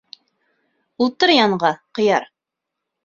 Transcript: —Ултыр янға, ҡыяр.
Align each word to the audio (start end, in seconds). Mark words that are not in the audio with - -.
—Ултыр 1.05 1.33
янға, 1.35 1.71
ҡыяр. 1.99 2.29